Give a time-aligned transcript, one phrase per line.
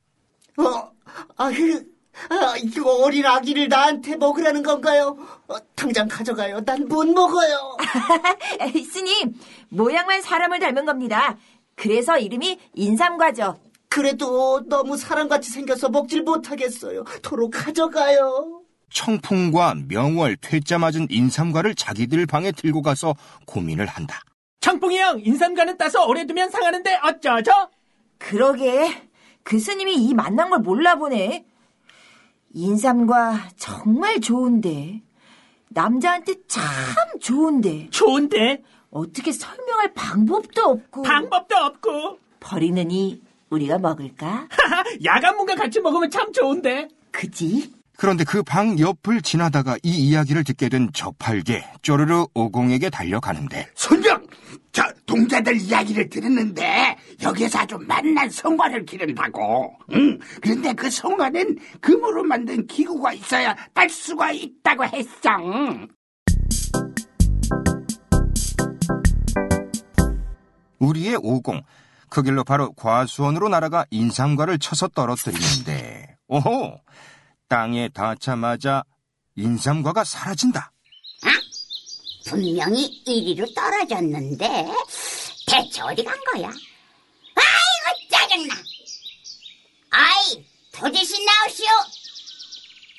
[0.57, 0.91] 어,
[1.37, 1.83] 아유,
[2.29, 5.15] 아, 이거 어린 아기를 나한테 먹으라는 건가요?
[5.47, 6.61] 어, 당장 가져가요.
[6.65, 7.77] 난 못 먹어요.
[8.91, 9.35] 스님,
[9.69, 11.37] 모양만 사람을 닮은 겁니다.
[11.75, 13.59] 그래서 이름이 인삼과죠.
[13.89, 17.03] 그래도 너무 사람같이 생겨서 먹질 못하겠어요.
[17.21, 18.61] 도로 가져가요.
[18.91, 24.21] 청풍과 명월 퇴짜 맞은 인삼과를 자기들 방에 들고 가서 고민을 한다.
[24.61, 27.51] 청풍이 형, 인삼과는 따서 오래 두면 상하는데 어쩌죠?
[28.17, 29.07] 그러게,
[29.43, 31.45] 그 스님이 이 만난 걸 몰라보네.
[32.53, 35.01] 인삼과 정말 좋은데,
[35.69, 36.63] 남자한테 참
[37.19, 44.47] 좋은데, 좋은데 어떻게 설명할 방법도 없고, 방법도 없고 버리는 이 우리가 먹을까?
[45.03, 47.73] 야간문과 같이 먹으면 참 좋은데 그지?
[47.97, 54.25] 그런데 그 방 옆을 지나다가 이 이야기를 듣게 된 저팔계 쪼르르 오공에게 달려가는데 손정,
[54.71, 59.75] 저 동자들 이야기를 들었는데 여기서 아주 만난 성과를 기른다고.
[59.93, 60.19] 응.
[60.41, 65.29] 그런데 그 성과는 금으로 만든 기구가 있어야 딸 수가 있다고 했어.
[70.79, 71.63] 우리의 오공
[72.09, 76.77] 그 길로 바로 과수원으로 날아가 인삼과를 쳐서 떨어뜨리는데 오호
[77.47, 78.83] 땅에 닿자마자
[79.35, 80.71] 인삼과가 사라진다.
[82.25, 84.65] 분명히 이리로 떨어졌는데
[85.47, 86.49] 대체 어디 간 거야?
[86.49, 88.53] 아이고 짜증나!
[89.91, 91.67] 아이 도대신 나오시오!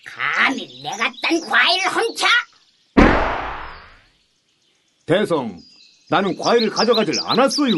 [0.06, 2.26] 감히 내가 딴 과일을 훔쳐?
[5.04, 5.60] 대성,
[6.08, 7.74] 나는 과일을 가져가질 않았어요.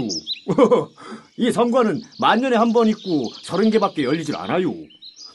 [1.36, 4.72] 이 성과는 만 년에 한 번 있고 서른 개밖에 열리질 않아요.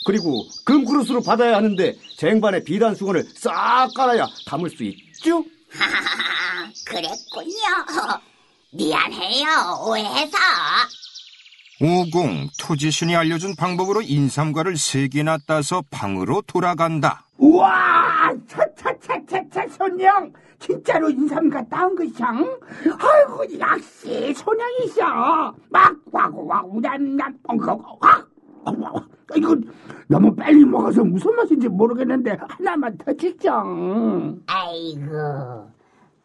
[0.05, 5.43] 그리고 금그릇으로 받아야 하는데 쟁반에 비단 수건을 싹 깔아야 담을 수 있죠?
[5.71, 8.13] 하하하 그랬군요.
[8.71, 9.47] 미안해요
[9.87, 10.37] 오해해서.
[11.81, 17.25] 오공 토지신이 알려준 방법으로 인삼과를 세 개나 따서 방으로 돌아간다.
[17.37, 22.27] 우와, 차차차차차 손영, 진짜로 인삼가 따온 것이야?
[22.97, 25.53] 아이고 역시 손영이셔.
[25.69, 28.25] 막 와고 와고 남남 엉거고 확.
[29.35, 29.55] 이거
[30.07, 33.51] 너무 빨리 먹어서 무슨 맛인지 모르겠는데 하나만 더 주죠.
[34.47, 35.71] 아이고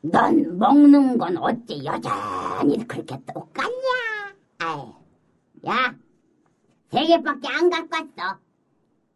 [0.02, 3.70] 넌 먹는 건 어째 여전히 그렇게 똑같냐?
[4.58, 4.92] 아이,
[5.66, 5.94] 야,
[6.90, 8.38] 세 개밖에 안 갖고 왔어.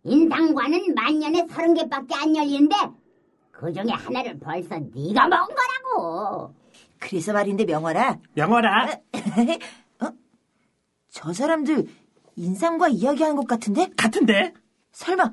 [0.04, 2.76] 인상과는 만년에 서른 개밖에 안 열리는데
[3.50, 6.54] 그 중에 하나를 벌써 네가 먹은 거라고.
[6.98, 8.92] 그래서 말인데 명월아, 명월아
[10.00, 10.06] 어?
[11.08, 11.86] 저 사람들
[12.36, 13.88] 인삼과 이야기하는 것 같은데?
[13.96, 14.52] 같은데
[14.92, 15.30] 설마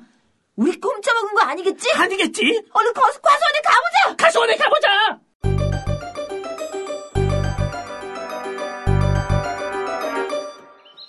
[0.56, 1.90] 우리 꼼짝 먹은 거 아니겠지?
[1.94, 2.42] 아니겠지?
[2.72, 4.16] 얼른 거, 과수원에 가보자!
[4.16, 5.20] 가수원에 가보자.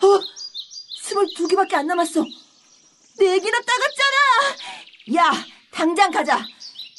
[0.01, 0.19] 어?
[1.01, 2.23] 스물두 개밖에 안 남았어.
[3.19, 4.55] 네 개나 따갔잖아!
[5.17, 6.39] 야, 당장 가자.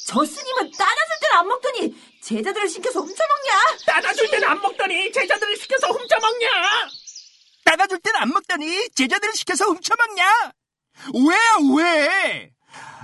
[0.07, 3.77] 저 스님은 따놨을 때는 안 먹더니 제자들을 시켜서 훔쳐먹냐?
[3.87, 6.47] 따다줄 때는 안 먹더니 제자들을 시켜서 훔쳐먹냐?
[7.65, 10.23] 따다줄 땐안 먹더니 제자들을 시켜서 훔쳐먹냐?
[11.13, 11.35] 왜,
[11.83, 12.51] 왜?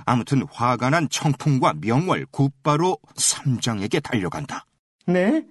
[0.06, 4.64] 아무튼 화가 난 청풍과 명월 곧바로 삼장에게 달려간다.
[5.06, 5.44] 네?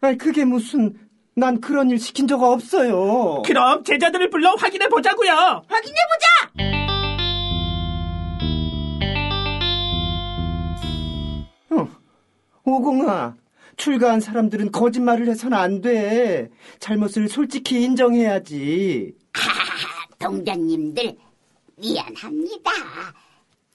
[0.00, 0.98] 아니, 그게 무슨,
[1.36, 3.42] 난 그런 일 시킨 적 없어요.
[3.44, 5.64] 그럼 제자들을 불러 확인해 보자고요.
[5.68, 6.64] 확인해 보자!
[11.70, 11.88] 어,
[12.64, 13.34] 오공아,
[13.76, 16.50] 출가한 사람들은 거짓말을 해서는 안 돼.
[16.78, 19.14] 잘못을 솔직히 인정해야지.
[20.18, 21.16] 동전님들
[21.76, 22.70] 미안합니다.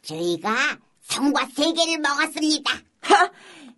[0.02, 0.56] 저희가
[1.02, 2.72] 성과 세 개를 먹었습니다.
[3.02, 3.32] 하!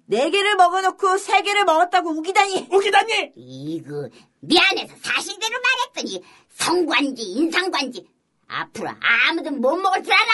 [0.05, 2.67] 네 개를 먹어놓고 세 개를 먹었다고 우기다니!
[2.71, 3.31] 우기다니!
[3.35, 4.09] 이거
[4.41, 5.55] 미안해서 사실대로
[5.93, 6.23] 말했더니
[6.55, 8.05] 성관지 인상관지
[8.47, 10.31] 앞으로 아무도 못 먹을 줄 알아.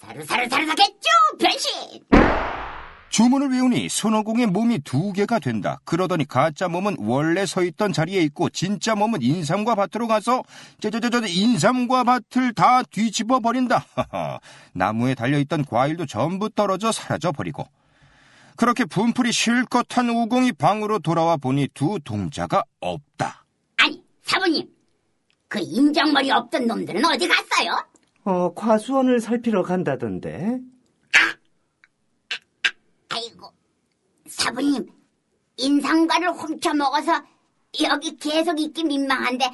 [0.00, 1.08] 사르사르사르사겠죠
[1.38, 2.04] 변신.
[3.12, 5.78] 주문을 외우니 손오공의 몸이 두 개가 된다.
[5.84, 10.42] 그러더니 가짜 몸은 원래 서 있던 자리에 있고 진짜 몸은 인삼과 밭으로 가서
[10.80, 13.84] 저저저저 인삼과 밭을 다 뒤집어 버린다.
[14.72, 17.66] 나무에 달려 있던 과일도 전부 떨어져 사라져 버리고.
[18.56, 23.44] 그렇게 분풀이 실컷 한 우공이 방으로 돌아와 보니 두 동자가 없다.
[23.76, 24.66] 아니 사부님
[25.48, 27.76] 그 인정머리 없던 놈들은 어디 갔어요?
[28.24, 30.60] 어, 과수원을 살피러 간다던데.
[33.14, 33.52] 아이고
[34.42, 34.86] 사부님
[35.56, 37.22] 인상과를 훔쳐 먹어서
[37.82, 39.44] 여기 계속 있기 민망한데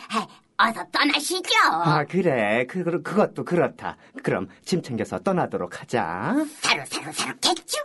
[0.57, 1.51] 어서 떠나시죠.
[1.71, 2.67] 아, 그래.
[2.69, 3.97] 그, 그- 그것도 그렇다.
[4.25, 6.35] 그럼 짐 챙겨서 떠나도록 하자.
[6.61, 7.79] 사로 사로 사로 겠죠?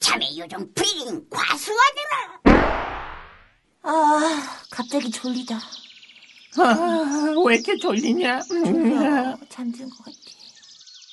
[0.00, 2.60] 참외 요정 프리링 과수원으로.
[3.82, 5.54] 아, 갑자기 졸리다.
[6.58, 8.40] 아, 왜 이렇게 졸리냐?
[8.50, 9.36] 음.
[9.48, 10.19] 잠든 것 같아.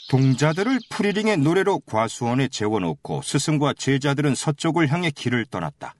[0.09, 5.95] 동자들을 프리링의 노래로 과수원에 재워놓고 스승과 제자들은 서쪽을 향해 길을 떠났다.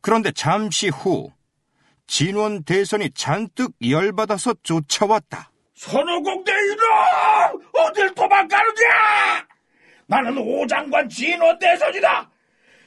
[0.00, 1.30] 그런데 잠시 후
[2.06, 5.50] 진원 대선이 잔뜩 열받아서 쫓아왔다.
[5.74, 7.86] 손오공 대 이놈!
[7.86, 9.46] 어딜 도망가느냐!
[10.06, 12.30] 나는 오장관 진원 대선이다!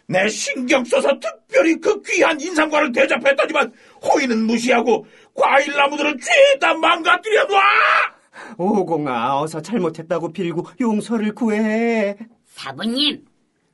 [0.10, 5.06] 내 신경 써서 특별히 그 귀한 인상관을 대접했더니만 호의는 무시하고
[5.36, 8.17] 과일나무들을 죄다 망가뜨려 놔!
[8.58, 12.18] 오공아, 어서 잘못했다고 빌고 용서를 구해.
[12.46, 13.26] 사부님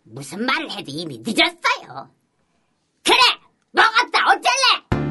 [0.04, 2.10] 무슨 말을 해도 이미 늦었어요.
[3.04, 3.18] 그래
[3.72, 5.04] 먹었다 어쩔래?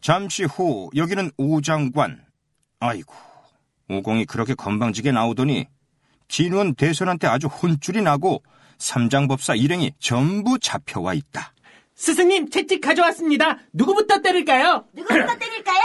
[0.00, 2.22] 잠시 후 여기는 오장관.
[2.78, 3.14] 아이고,
[3.88, 5.66] 오공이 그렇게 건방지게 나오더니
[6.28, 8.42] 진원 대선한테 아주 혼쭐이 나고
[8.76, 11.53] 삼장법사 일행이 전부 잡혀와 있다.
[11.94, 13.58] 스승님 채찍 가져왔습니다.
[13.72, 14.86] 누구부터 때릴까요?
[14.92, 15.82] 누구부터 때릴까요?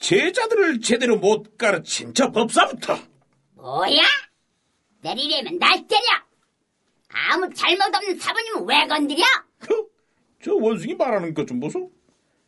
[0.00, 2.98] 제자들을 제대로 못 가르친 저 법사부터
[3.54, 4.02] 뭐야?
[5.02, 6.02] 때리려면 날 때려.
[7.30, 9.24] 아무 잘못 없는 사부님은 왜 건드려?
[9.60, 9.86] 그,
[10.42, 11.90] 저 원숭이 말하는 것 좀 보소.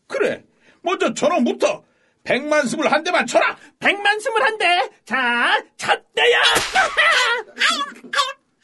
[0.08, 0.44] 그래,
[0.82, 1.84] 먼저 저놈부터
[2.24, 3.56] 백만습을 한 대만 쳐라.
[3.78, 4.90] 백만 스물한대.
[5.04, 6.42] 자, 첫 대야.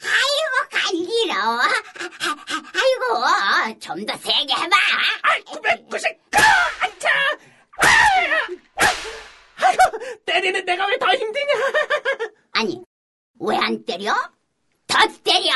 [0.02, 0.91] 아이고 간지러워.
[3.78, 4.76] 좀 더 세게 해봐.
[5.22, 6.06] 아이, 구백구십.
[6.80, 7.08] 안차.
[9.56, 9.82] 아이고,
[10.26, 11.52] 때리는 내가 왜 더 힘드냐?
[12.52, 12.82] 아니
[13.40, 14.12] 왜 안 때려?
[14.86, 15.50] 더 때려.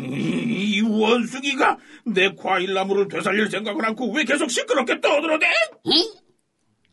[0.00, 1.76] 이, 이 원숭이가
[2.06, 5.46] 내 과일나무를 되살릴 생각은 않고 왜 계속 시끄럽게 떠들어대?
[5.84, 6.18] 이?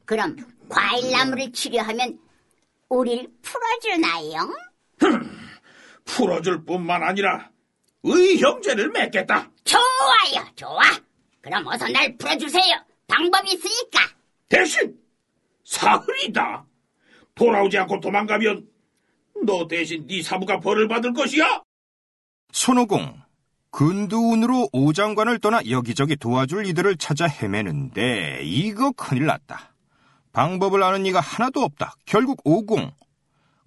[0.06, 0.36] 그럼
[0.70, 2.20] 과일나무를 치료하면
[2.90, 4.54] 우릴 풀어주나요?
[6.06, 7.50] 풀어줄 뿐만 아니라
[8.06, 9.50] 의형제를 맺겠다.
[9.64, 10.82] 좋아요, 좋아.
[11.42, 12.76] 그럼 어서 날 풀어주세요.
[13.08, 14.00] 방법이 있으니까.
[14.48, 14.96] 대신
[15.64, 16.66] 사흘이다.
[17.34, 18.68] 돌아오지 않고 도망가면
[19.46, 21.64] 너 대신 네 사부가 벌을 받을 것이야.
[22.52, 23.22] 손오공,
[23.72, 29.74] 근두운으로 오장관을 떠나 여기저기 도와줄 이들을 찾아 헤매는데 이거 큰일 났다.
[30.32, 31.96] 방법을 아는 이가 하나도 없다.
[32.06, 32.92] 결국 오공,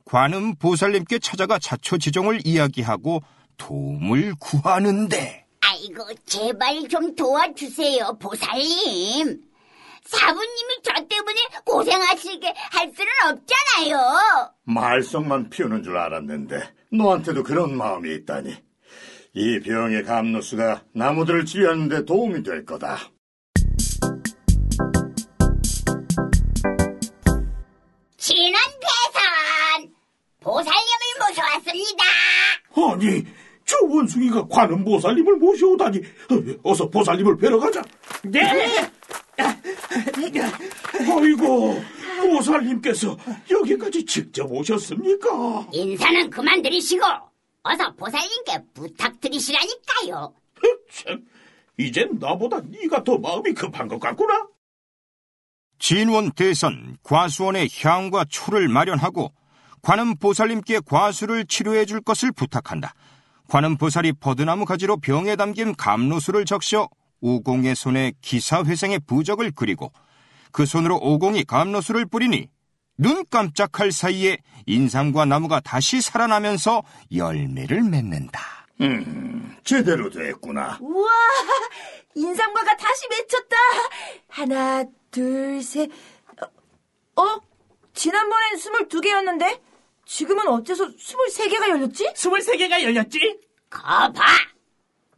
[0.05, 3.21] 관음 보살님께 찾아가 자초지종을 이야기하고
[3.59, 9.43] 도움을 구하는데 아이고, 제발 좀 도와주세요, 보살님.
[10.05, 14.51] 사부님이 저 때문에 고생하시게 할 수는 없잖아요.
[14.65, 18.57] 말썽만 피우는 줄 알았는데 너한테도 그런 마음이 있다니.
[19.35, 22.97] 이 병의 감로수가 나무들을 치료하는 데 도움이 될 거다.
[28.17, 29.93] 진원 대선!
[30.41, 32.05] 보살님을 모셔왔습니다.
[32.75, 33.27] 아니,
[33.69, 35.99] 저 원숭이가 관음 보살님을 모셔오다니.
[35.99, 37.83] 어, 어서 보살님을 뵈러 가자.
[38.25, 38.41] 네.
[41.07, 41.79] 아이고,
[42.23, 43.15] 보살님께서
[43.51, 45.69] 여기까지 직접 오셨습니까?
[45.73, 47.05] 인사는 그만 드리시고,
[47.63, 50.33] 어서 보살님께 부탁드리시라니까요.
[50.91, 51.27] 참,
[51.77, 54.47] 이젠 나보다 네가 더 마음이 급한 것 같구나.
[55.79, 59.31] 진원 대선 과수원에 향과 초를 마련하고
[59.83, 62.95] 관음 보살님께 과수를 치료해 줄 것을 부탁한다.
[63.49, 66.89] 관음 보살이 버드나무 가지로 병에 담긴 감로수를 적셔
[67.21, 69.93] 오공의 손에 기사회생의 부적을 그리고
[70.53, 72.49] 그 손으로 오공이 감로수를 뿌리니
[72.99, 76.83] 눈 깜짝할 사이에 인삼과 나무가 다시 살아나면서
[77.15, 78.41] 열매를 맺는다.
[78.81, 80.79] 음, 제대로 됐구나.
[80.81, 81.09] 우와,
[82.15, 83.57] 인삼과가 다시 맺혔다.
[84.29, 85.91] 하나, 둘, 셋.
[87.17, 87.23] 어?
[87.23, 87.41] 어?
[87.95, 89.61] 지난번엔 22개였는데?
[90.09, 92.11] 지금은 어째서 23개가 열렸지?
[92.15, 93.39] 23개가 열렸지?
[93.69, 94.23] 거봐!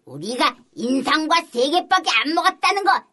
[0.05, 3.05] 우리가 인삼과 세 개밖에 안 먹었다는 거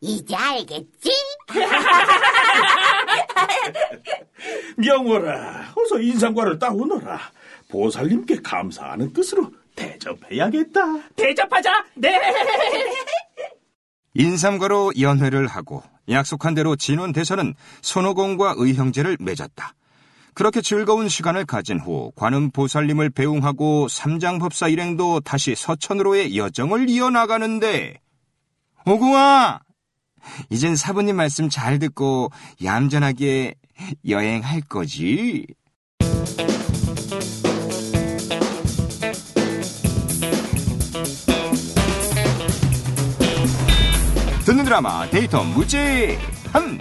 [0.00, 1.10] 이제 알겠지?
[4.78, 7.20] 명월아, 어서 인삼과를 따오너라.
[7.68, 11.10] 보살님께 감사하는 뜻으로 대접해야겠다.
[11.16, 11.84] 대접하자.
[11.96, 12.18] 네.
[14.14, 19.74] 인삼과로 연회를 하고 약속한 대로 진원 대선은 손오공과 의형제를 맺었다.
[20.40, 28.00] 그렇게 즐거운 시간을 가진 후 관음 보살님을 배웅하고 삼장법사 일행도 다시 서천으로의 여정을 이어나가는데
[28.86, 29.60] 오공아
[30.48, 32.30] 이젠 사부님 말씀 잘 듣고
[32.64, 33.54] 얌전하게
[34.08, 35.46] 여행할 거지?
[44.46, 46.78] 듣는 드라마 데이터 무제한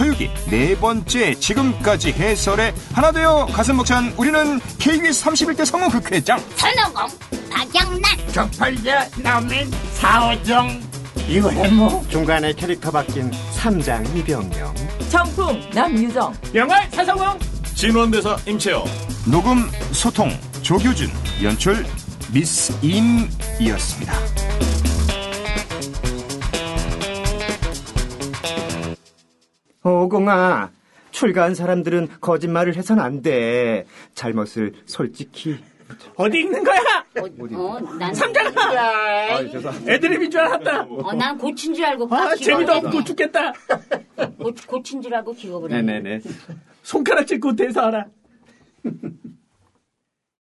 [0.00, 7.06] 서유기 네 번째 지금까지 해설에 하나 되어 가슴 벅찬 우리는 KBS 31대 성우 극회장 선호공,
[7.50, 8.02] 박영란,
[8.32, 10.80] 쪽팔려 나오면 사오정
[11.28, 14.74] 이거 해뭐 중간에 캐릭터 바뀐 삼장 이병영.
[15.10, 16.34] 정품 남유정.
[16.54, 17.38] 영월 사성웅.
[17.74, 18.82] 진원대사 임채영.
[19.30, 20.30] 녹음 소통
[20.62, 21.10] 조규준
[21.42, 21.84] 연출
[22.32, 24.39] 미스 임이었습니다.
[29.82, 30.70] 오공아,
[31.10, 33.86] 출가한 사람들은 거짓말을 해선 안 돼.
[34.14, 35.58] 잘못을 솔직히.
[36.14, 36.78] 어디 있는 거야?
[37.56, 39.40] 어, 난 삼장아.
[39.88, 40.82] 애드립인 줄 알았다.
[40.82, 43.02] 어, 난 고친 줄 알고 아, 딱 재미도 없고.
[43.04, 43.52] 죽겠다.
[44.38, 45.94] 고, 고친 줄 알고 기겁을 했네.
[46.00, 46.20] 네네네.
[46.82, 48.06] 손가락 짚고 대사하라.